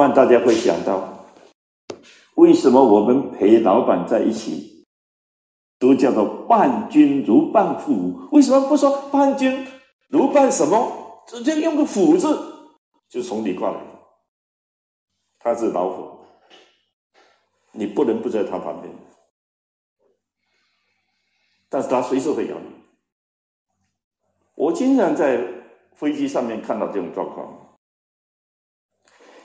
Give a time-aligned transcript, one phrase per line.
[0.00, 1.26] 慢大家会想到，
[2.36, 4.86] 为什么我们陪老板在一起，
[5.78, 8.28] 都叫做伴君如伴虎？
[8.32, 9.66] 为什么不说伴君
[10.08, 11.22] 如伴什么？
[11.26, 12.26] 直接用个虎字，
[13.10, 13.78] 就从你过来。
[15.38, 16.24] 他是老虎，
[17.72, 18.90] 你不能不在他旁边，
[21.68, 22.70] 但是他随时会咬你。
[24.54, 25.46] 我经常在
[25.92, 27.59] 飞机上面看到这种状况。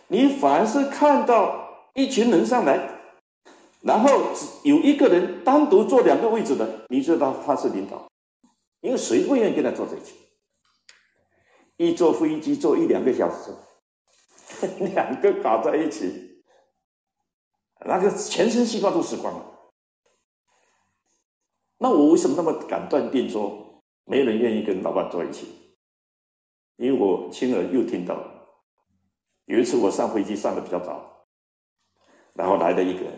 [0.07, 2.99] 你凡是看到一群人上来，
[3.81, 8.07] 然后只有一个人单独坐两个位置的，你知道他是领导，
[8.81, 10.16] 因为谁不愿意跟他坐在一起？
[11.77, 13.52] 一坐飞机坐一两个小时，
[14.94, 16.44] 两个搞在一起，
[17.85, 19.45] 那个全身细胞都死光了。
[21.77, 25.47] 那我为什么那么敢断定说没人愿意跟老板坐一起？
[26.77, 28.34] 因为我亲耳又听到。
[29.45, 31.27] 有一次我上飞机上的比较早，
[32.34, 33.13] 然后来了一个人，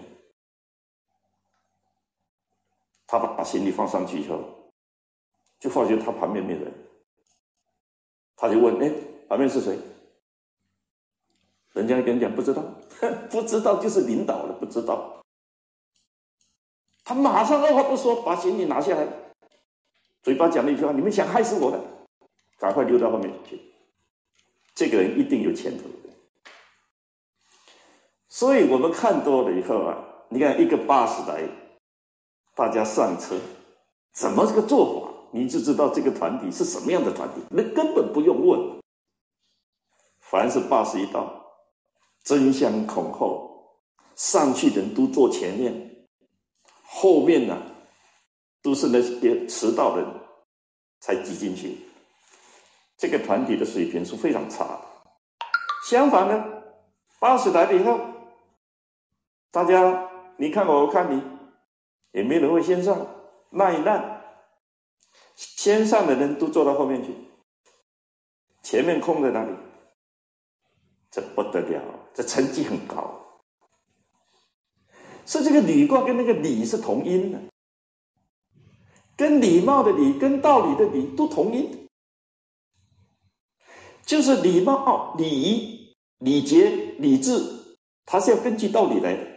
[3.08, 4.72] 他把行李放上去以后，
[5.60, 6.74] 就发觉他旁边没人，
[8.36, 8.92] 他就问：“哎，
[9.30, 9.80] 旁边是谁？”
[11.74, 12.64] 人家跟你讲不知道，
[13.32, 15.24] 不知道就是领导了，不知道。
[17.06, 19.08] 他马上二话不说把行李拿下来，
[20.24, 21.82] 嘴巴讲了一句话：“你们想害死我的，
[22.58, 23.62] 赶快溜到后面去。”
[24.76, 25.86] 这个人一定有前途。
[28.38, 29.98] 所以我们看多了以后啊，
[30.30, 31.42] 你看一个巴士来，
[32.54, 33.36] 大家上车，
[34.14, 37.42] 怎么这个做法，你就知道这个团体是什么样的团体。
[37.50, 38.80] 那根本不用问，
[40.20, 41.48] 凡是巴士一到，
[42.26, 43.60] 争相恐后，
[44.14, 46.06] 上去的人都坐前面，
[46.84, 47.60] 后面呢，
[48.62, 50.12] 都是那些迟到的人
[51.00, 51.76] 才挤进去。
[53.00, 54.82] 这个团体的水平是非常差的。
[55.90, 56.46] 相反呢，
[57.20, 58.00] 巴士来了以后。
[59.52, 61.22] 大家，你看我，我看你，
[62.12, 63.08] 也没人会先上，
[63.50, 64.22] 让一让，
[65.36, 67.16] 先上的人都坐到后面去，
[68.62, 69.52] 前面空在那里？
[71.10, 71.82] 这不得了，
[72.14, 73.24] 这成绩很高。
[75.26, 77.40] 是这个礼卦跟那个礼是同音的，
[79.16, 81.88] 跟礼貌的礼跟道理的礼都同音，
[84.06, 89.37] 就是礼貌、礼仪、礼节、礼制，它是要根据道理来的。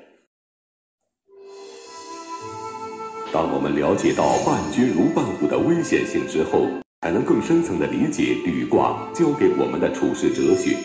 [3.32, 6.66] 当我们了解到伴君如伴虎的危险性之后，
[7.00, 10.76] 才能更深层的理解履卦教给我们的处世哲学。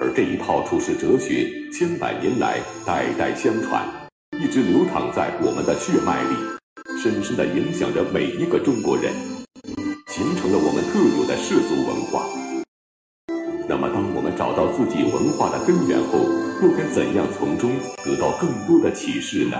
[0.00, 3.84] 而这一套处世哲学，千百年来代代相传，
[4.38, 6.36] 一直流淌在我们的血脉里，
[7.02, 9.12] 深深的影响着每一个中国人，
[10.06, 12.22] 形成了我们特有的世俗文化。
[13.68, 16.20] 那么，当我们找到自己文化的根源后，
[16.62, 17.72] 又该怎样从中
[18.04, 19.58] 得到更多的启示呢？